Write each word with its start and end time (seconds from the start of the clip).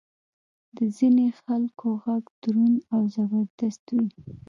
د 0.75 0.77
ځینې 0.97 1.25
خلکو 1.41 1.87
ږغ 2.03 2.23
دروند 2.43 2.77
او 2.93 3.01
زبردست 3.15 3.83
وي. 3.95 4.07